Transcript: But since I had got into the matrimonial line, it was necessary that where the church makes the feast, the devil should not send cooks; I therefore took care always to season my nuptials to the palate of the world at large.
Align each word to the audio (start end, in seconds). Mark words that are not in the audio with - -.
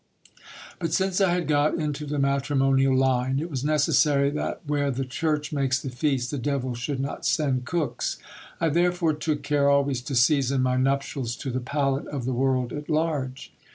But 0.79 0.93
since 0.93 1.21
I 1.21 1.31
had 1.31 1.47
got 1.47 1.75
into 1.75 2.07
the 2.07 2.17
matrimonial 2.17 2.97
line, 2.97 3.37
it 3.39 3.51
was 3.51 3.63
necessary 3.63 4.31
that 4.31 4.61
where 4.65 4.89
the 4.89 5.05
church 5.05 5.53
makes 5.53 5.79
the 5.79 5.91
feast, 5.91 6.31
the 6.31 6.39
devil 6.39 6.73
should 6.73 6.99
not 6.99 7.23
send 7.23 7.65
cooks; 7.65 8.17
I 8.59 8.69
therefore 8.69 9.13
took 9.13 9.43
care 9.43 9.69
always 9.69 10.01
to 10.01 10.15
season 10.15 10.63
my 10.63 10.75
nuptials 10.75 11.35
to 11.35 11.51
the 11.51 11.59
palate 11.59 12.07
of 12.07 12.25
the 12.25 12.33
world 12.33 12.73
at 12.73 12.89
large. 12.89 13.53